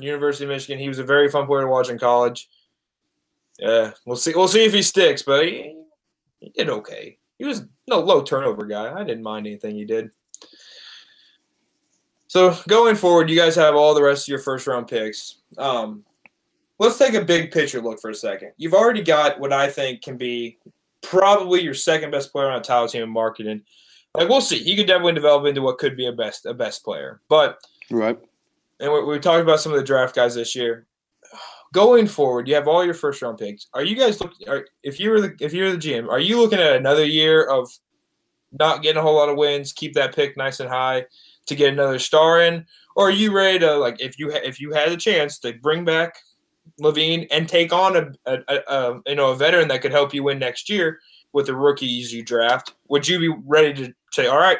[0.00, 0.78] University of Michigan.
[0.78, 2.48] He was a very fun player to watch in college.
[3.58, 4.32] Yeah, we'll see.
[4.36, 5.74] We'll see if he sticks, but he,
[6.38, 7.18] he did okay.
[7.38, 8.92] He was no low turnover guy.
[8.92, 10.10] I didn't mind anything he did.
[12.26, 15.36] So going forward, you guys have all the rest of your first round picks.
[15.56, 16.04] Um,
[16.78, 18.52] let's take a big picture look for a second.
[18.58, 20.58] You've already got what I think can be
[21.02, 23.62] probably your second best player on a title team in Markkanen.
[24.14, 24.58] Like we'll see.
[24.58, 27.20] He could definitely develop into what could be a best a best player.
[27.28, 28.18] But Right.
[28.80, 30.87] and we, we talked about some of the draft guys this year.
[31.74, 33.66] Going forward, you have all your first round picks.
[33.74, 34.48] Are you guys looking?
[34.48, 37.44] Are, if you were the if you're the GM, are you looking at another year
[37.44, 37.70] of
[38.52, 41.04] not getting a whole lot of wins, keep that pick nice and high
[41.46, 42.64] to get another star in,
[42.96, 45.52] or are you ready to like if you ha- if you had a chance to
[45.54, 46.16] bring back
[46.80, 50.14] LaVine and take on a, a, a, a you know a veteran that could help
[50.14, 50.98] you win next year
[51.32, 52.74] with the rookies you draft?
[52.88, 54.58] Would you be ready to say, all right,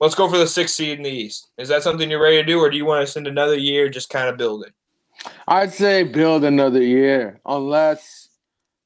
[0.00, 1.50] let's go for the sixth seed in the East?
[1.58, 3.88] Is that something you're ready to do, or do you want to spend another year
[3.88, 4.70] just kind of building?
[5.48, 8.28] I'd say build another year unless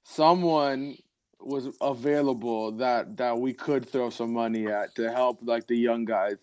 [0.04, 0.96] someone
[1.40, 6.04] was available that that we could throw some money at to help like the young
[6.04, 6.36] guys.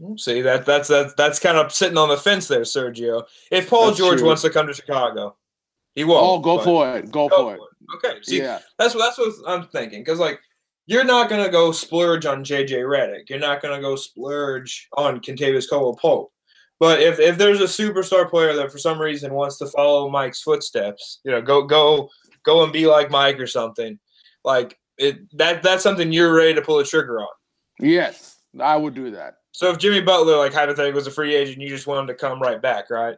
[0.00, 3.24] Mm, see that that's that's that's kind of sitting on the fence there, Sergio.
[3.50, 4.26] If Paul That's George true.
[4.26, 5.36] wants to come to Chicago,
[5.94, 6.24] he won't.
[6.24, 7.10] oh, go for it.
[7.10, 7.60] Go, go for it.
[7.96, 8.60] Okay, see, yeah.
[8.78, 10.00] that's what that's what I'm thinking.
[10.00, 10.40] Because like,
[10.86, 13.28] you're not gonna go splurge on JJ Redick.
[13.28, 16.31] You're not gonna go splurge on Kentavious Caldwell Pope.
[16.82, 20.42] But if, if there's a superstar player that for some reason wants to follow Mike's
[20.42, 22.10] footsteps, you know, go go
[22.42, 24.00] go and be like Mike or something,
[24.42, 27.28] like it that that's something you're ready to pull the trigger on.
[27.78, 29.34] Yes, I would do that.
[29.52, 32.14] So if Jimmy Butler, like hypothetically, was a free agent, you just want him to
[32.14, 33.14] come right back, right?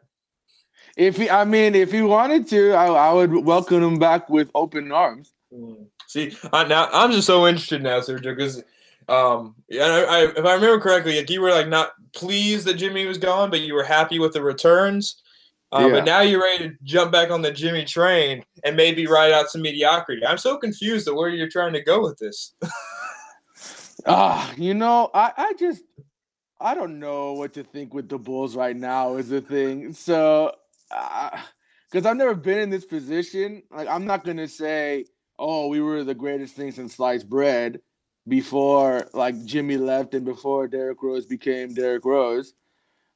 [0.98, 4.50] If he, I mean, if he wanted to, I, I would welcome him back with
[4.54, 5.32] open arms.
[5.50, 5.86] Mm.
[6.06, 8.62] See, I, now I'm just so interested now, Sergio, because
[9.08, 12.74] um, yeah, I, I, if I remember correctly, like you were like not pleased that
[12.74, 15.20] Jimmy was gone, but you were happy with the returns.
[15.72, 15.92] Uh, Yeah.
[15.92, 19.50] But now you're ready to jump back on the Jimmy train and maybe ride out
[19.50, 20.24] some mediocrity.
[20.24, 22.54] I'm so confused at where you're trying to go with this.
[24.06, 25.82] Ah, you know, I, I just,
[26.60, 29.94] I don't know what to think with the Bulls right now is the thing.
[29.94, 30.52] So,
[30.90, 35.06] because I've never been in this position, like I'm not gonna say,
[35.38, 37.80] oh, we were the greatest thing since sliced bread
[38.26, 42.54] before like Jimmy left and before Derrick Rose became Derrick Rose,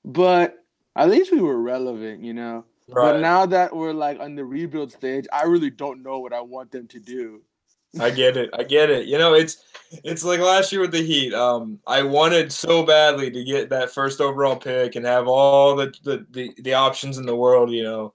[0.05, 0.57] but
[0.97, 2.65] at least we were relevant, you know.
[2.89, 6.41] But now that we're like on the rebuild stage, I really don't know what I
[6.41, 7.43] want them to do.
[8.01, 8.51] I get it.
[8.53, 9.07] I get it.
[9.07, 9.63] You know, it's
[10.05, 11.33] it's like last year with the Heat.
[11.35, 15.93] Um, I wanted so badly to get that first overall pick and have all the
[16.05, 18.15] the, the, the options in the world, you know.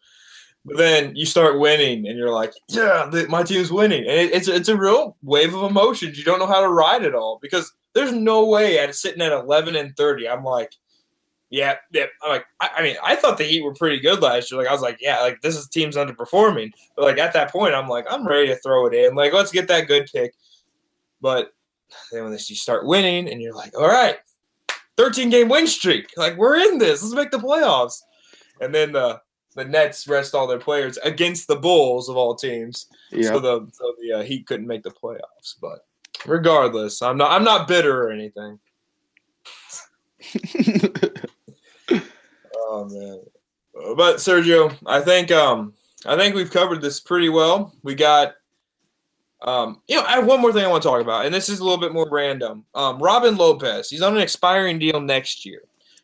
[0.65, 4.31] But then you start winning, and you're like, "Yeah, the, my team's winning," and it,
[4.31, 6.17] it's it's a real wave of emotions.
[6.17, 9.31] You don't know how to ride it all because there's no way at sitting at
[9.31, 10.27] 11 and 30.
[10.27, 10.73] I'm like,
[11.49, 12.05] yeah, yeah.
[12.23, 14.59] I'm like, I, I mean, I thought the Heat were pretty good last year.
[14.59, 16.71] Like, I was like, yeah, like this is team's underperforming.
[16.95, 19.15] But like at that point, I'm like, I'm ready to throw it in.
[19.15, 20.33] Like, let's get that good pick.
[21.21, 21.53] But
[22.11, 24.17] then when you start winning, and you're like, all right,
[24.97, 26.09] 13 game win streak.
[26.17, 27.03] Like, we're in this.
[27.03, 28.01] Let's make the playoffs.
[28.59, 29.21] And then the
[29.55, 32.87] the Nets rest all their players against the Bulls of all teams.
[33.11, 33.31] So Yeah.
[33.39, 35.55] the so the uh, Heat couldn't make the playoffs.
[35.61, 35.85] But
[36.25, 38.59] regardless, I'm not I'm not bitter or anything.
[42.65, 43.19] Oh man.
[43.97, 45.73] But Sergio, I think um
[46.05, 47.73] I think we've covered this pretty well.
[47.83, 48.33] We got
[49.41, 51.49] Um, you know, I have one more thing I want to talk about, and this
[51.49, 52.65] is a little bit more random.
[52.73, 55.63] Um, Robin Lopez, he's on an expiring deal next year.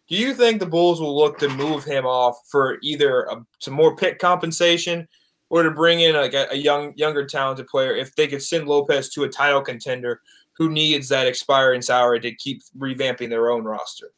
[0.09, 3.75] Do you think the Bulls will look to move him off for either a, some
[3.75, 5.07] more pick compensation
[5.49, 8.67] or to bring in like a, a young, younger, talented player if they could send
[8.67, 10.21] Lopez to a title contender
[10.53, 14.11] who needs that expiring salary to keep revamping their own roster?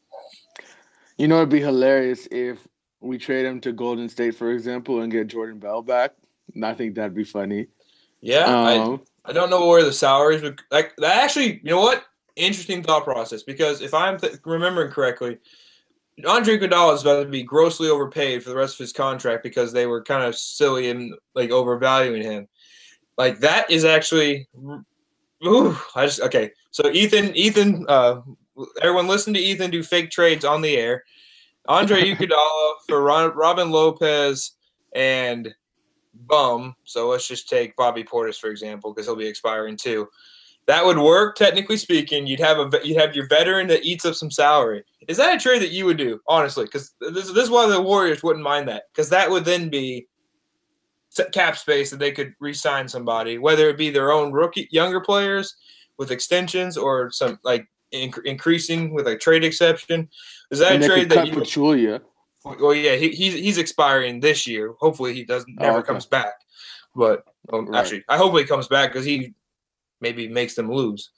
[1.18, 2.66] You know, it'd be hilarious if
[3.00, 6.14] we trade him to Golden State, for example, and get Jordan Bell back.
[6.62, 7.66] I think that'd be funny.
[8.20, 11.22] Yeah, um, I, I don't know where the salaries would like that.
[11.22, 12.04] Actually, you know what?
[12.34, 15.38] Interesting thought process because if I'm th- remembering correctly,
[16.26, 19.72] Andre Iguodala is about to be grossly overpaid for the rest of his contract because
[19.72, 22.48] they were kind of silly and like overvaluing him.
[23.16, 24.48] Like that is actually,
[25.44, 26.52] ooh, I just okay.
[26.70, 28.20] So Ethan, Ethan, uh,
[28.82, 31.04] everyone listen to Ethan do fake trades on the air.
[31.66, 34.52] Andre Iguodala for Robin Lopez
[34.94, 35.54] and
[36.14, 36.76] Bum.
[36.84, 40.08] So let's just take Bobby Portis for example because he'll be expiring too.
[40.66, 42.26] That would work technically speaking.
[42.26, 44.84] You'd have a you'd have your veteran that eats up some salary.
[45.08, 46.64] Is that a trade that you would do honestly?
[46.64, 50.06] Because this, this is why the Warriors wouldn't mind that because that would then be
[51.32, 55.56] cap space that they could re-sign somebody, whether it be their own rookie younger players
[55.98, 60.08] with extensions or some like inc- increasing with a trade exception.
[60.50, 61.34] Is that and a trade that you?
[61.34, 62.00] Pachulia.
[62.44, 64.74] Well, yeah, he, he's he's expiring this year.
[64.80, 65.88] Hopefully, he doesn't oh, never oh, okay.
[65.88, 66.34] comes back.
[66.94, 67.80] But well, right.
[67.80, 69.34] actually, I hope he comes back because he
[70.02, 71.10] maybe makes them lose.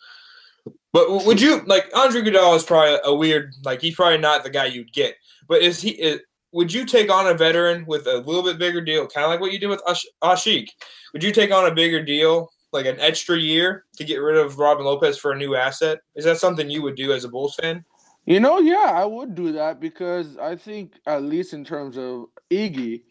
[0.92, 4.50] But would you like Andre Iguodala is probably a weird like he's probably not the
[4.50, 5.16] guy you'd get.
[5.48, 5.90] But is he?
[5.90, 6.20] Is,
[6.52, 9.40] would you take on a veteran with a little bit bigger deal, kind of like
[9.40, 10.68] what you did with Ash- Asik?
[11.12, 14.56] Would you take on a bigger deal, like an extra year, to get rid of
[14.58, 15.98] Robin Lopez for a new asset?
[16.14, 17.84] Is that something you would do as a Bulls fan?
[18.24, 22.26] You know, yeah, I would do that because I think at least in terms of
[22.50, 23.02] Iggy,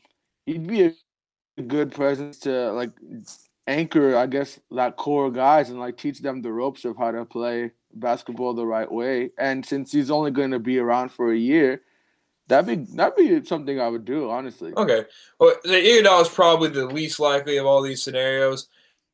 [0.46, 0.84] he'd be
[1.58, 2.92] a good presence to like
[3.68, 7.26] anchor, I guess, that core guys and like teach them the ropes of how to
[7.26, 9.32] play basketball the right way.
[9.38, 11.82] And since he's only going to be around for a year,
[12.48, 14.74] that'd be that'd be something I would do, honestly.
[14.76, 15.06] Okay,
[15.40, 18.68] well, the Iguodala is probably the least likely of all these scenarios.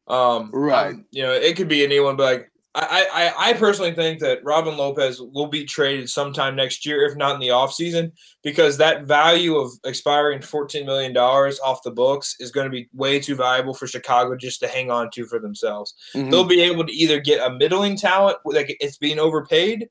[0.08, 0.94] Um, right.
[0.94, 4.44] Um, you know, it could be anyone, but like I, I, I personally think that
[4.44, 8.12] Robin Lopez will be traded sometime next year, if not in the offseason,
[8.44, 13.20] because that value of expiring $14 million off the books is going to be way
[13.20, 15.96] too valuable for Chicago just to hang on to for themselves.
[16.14, 16.30] Mm-hmm.
[16.30, 19.90] They'll be able to either get a middling talent like it's being overpaid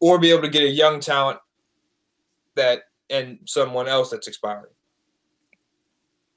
[0.00, 1.38] or be able to get a young talent
[2.56, 4.72] that and someone else that's expiring.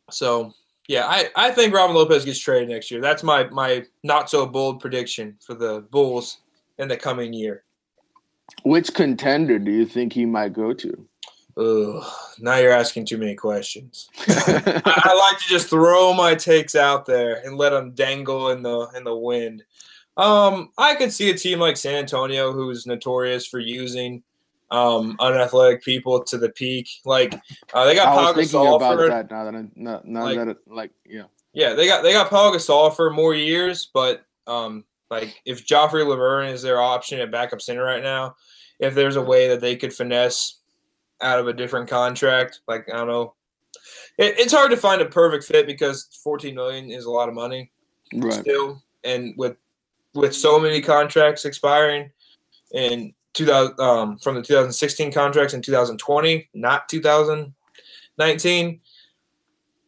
[0.09, 0.53] So
[0.91, 2.99] yeah, I, I think Robin Lopez gets traded next year.
[2.99, 6.39] That's my my not so bold prediction for the Bulls
[6.79, 7.63] in the coming year.
[8.63, 11.07] Which contender do you think he might go to?
[11.55, 12.03] Ugh,
[12.39, 14.09] now you're asking too many questions.
[14.27, 18.61] I, I, like to just throw my takes out there and let them dangle in
[18.61, 19.63] the in the wind.
[20.17, 24.23] Um, I could see a team like San Antonio, who's notorious for using
[24.71, 26.89] um, unathletic people to the peak.
[27.05, 27.39] Like
[27.73, 30.47] uh, they got I Pau Gasol for that now that I, now, now like, that
[30.47, 34.85] it, like yeah yeah they got they got Pau Gasol for more years, but um,
[35.09, 38.35] like if Joffrey Lauvergne is their option at backup center right now,
[38.79, 40.59] if there's a way that they could finesse
[41.21, 43.35] out of a different contract, like I don't know,
[44.17, 47.35] it, it's hard to find a perfect fit because 14 million is a lot of
[47.35, 47.71] money
[48.15, 48.33] right.
[48.33, 49.57] still, and with
[50.13, 52.09] with so many contracts expiring
[52.73, 58.81] and 2000 um, from the 2016 contracts in 2020, not 2019.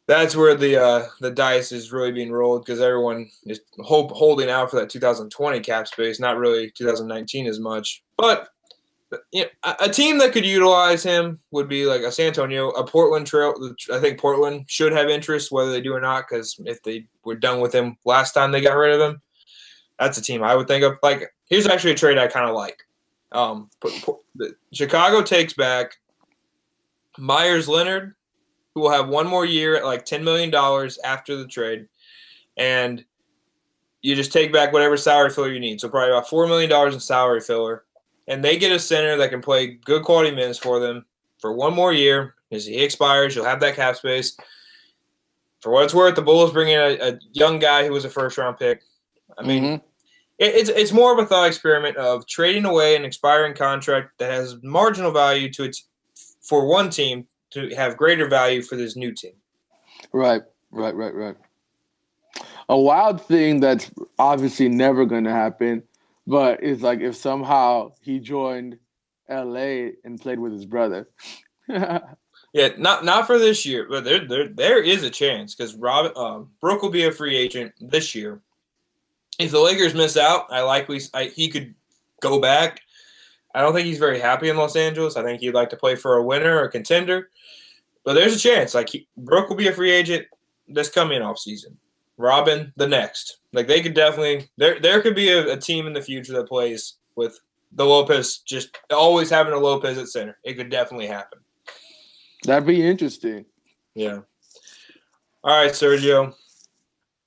[0.06, 4.50] That's where the uh, the dice is really being rolled because everyone is hope, holding
[4.50, 8.04] out for that 2020 cap space, not really 2019 as much.
[8.18, 8.50] But
[9.32, 12.70] you know, a, a team that could utilize him would be like a San Antonio,
[12.72, 13.54] a Portland Trail.
[13.92, 17.36] I think Portland should have interest, whether they do or not, because if they were
[17.36, 19.22] done with him last time they got rid of him,
[20.00, 20.98] that's a team I would think of.
[21.04, 22.84] Like, here's actually a trade I kind of like.
[23.34, 23.70] Um,
[24.72, 25.98] Chicago takes back
[27.18, 28.16] Meyers Leonard,
[28.74, 30.54] who will have one more year at like $10 million
[31.04, 31.88] after the trade.
[32.58, 33.04] And
[34.02, 35.82] you just take back whatever salary filler you need.
[35.82, 37.86] So probably about $4 million in salary filler.
[38.28, 41.06] And they get a center that can play good quality minutes for them
[41.40, 42.36] for one more year.
[42.52, 44.38] As he expires, you'll have that cap space.
[45.62, 48.10] For what it's worth, the Bulls bring in a, a young guy who was a
[48.10, 48.84] first round pick.
[49.38, 49.86] I mean, mm-hmm
[50.40, 54.56] it's it's more of a thought experiment of trading away an expiring contract that has
[54.64, 55.88] marginal value to its
[56.42, 59.34] for one team to have greater value for this new team.
[60.12, 61.38] Right, right, right, right.
[62.70, 65.84] A wild thing that's obviously never going to happen,
[66.26, 68.78] but it's like if somehow he joined
[69.30, 69.94] L.A.
[70.04, 71.08] and played with his brother.
[72.54, 76.16] Yeah, not not for this year, but there there there is a chance because Rob
[76.16, 78.42] um, Brook will be a free agent this year.
[79.40, 81.74] If the Lakers miss out, I likely I, he could
[82.22, 82.82] go back.
[83.56, 85.16] I don't think he's very happy in Los Angeles.
[85.16, 87.30] I think he'd like to play for a winner or a contender.
[88.04, 88.74] But there's a chance.
[88.74, 90.26] Like he, Brook will be a free agent
[90.68, 91.78] this coming off season.
[92.18, 93.38] Robin the next.
[93.54, 96.48] Like they could definitely there there could be a, a team in the future that
[96.48, 97.40] plays with
[97.72, 100.38] the Lopez just always having a Lopez at center.
[100.44, 101.40] It could definitely happen.
[102.46, 103.46] That'd be interesting.
[103.96, 104.20] Yeah.
[105.44, 106.34] All right, Sergio.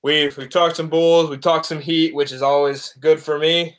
[0.06, 3.76] We've we've talked some Bulls, we've talked some Heat, which is always good for me.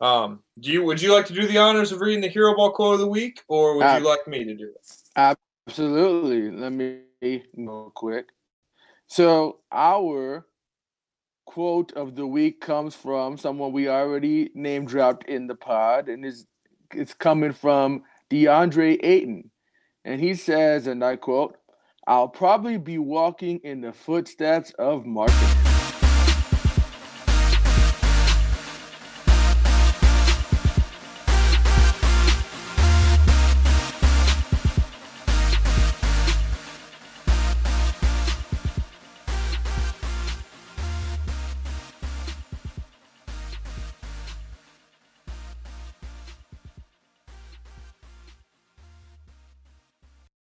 [0.00, 2.72] Um, do you would you like to do the honors of reading the Hero Ball
[2.72, 5.36] quote of the week, or would uh, you like me to do it?
[5.68, 6.50] Absolutely.
[6.50, 8.30] Let me go quick.
[9.06, 10.44] So our
[11.44, 16.24] quote of the week comes from someone we already name dropped in the pod, and
[16.24, 16.44] is
[16.92, 19.48] it's coming from DeAndre Ayton.
[20.04, 21.56] And he says, and I quote,
[22.08, 25.65] I'll probably be walking in the footsteps of Marcus.